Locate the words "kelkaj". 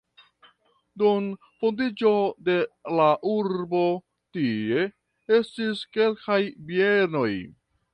5.99-6.45